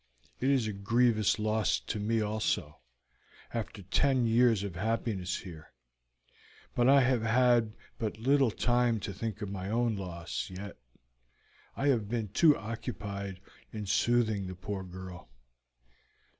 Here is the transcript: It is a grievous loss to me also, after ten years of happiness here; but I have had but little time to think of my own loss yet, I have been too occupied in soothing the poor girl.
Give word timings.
It 0.39 0.49
is 0.49 0.65
a 0.65 0.73
grievous 0.73 1.37
loss 1.37 1.79
to 1.81 1.99
me 1.99 2.21
also, 2.21 2.79
after 3.53 3.83
ten 3.83 4.25
years 4.25 4.63
of 4.63 4.73
happiness 4.75 5.37
here; 5.37 5.73
but 6.73 6.89
I 6.89 7.01
have 7.01 7.21
had 7.21 7.73
but 7.99 8.17
little 8.17 8.49
time 8.49 8.99
to 9.01 9.13
think 9.13 9.43
of 9.43 9.51
my 9.51 9.69
own 9.69 9.95
loss 9.95 10.49
yet, 10.49 10.75
I 11.77 11.89
have 11.89 12.09
been 12.09 12.29
too 12.29 12.57
occupied 12.57 13.41
in 13.71 13.85
soothing 13.85 14.47
the 14.47 14.55
poor 14.55 14.83
girl. 14.83 15.29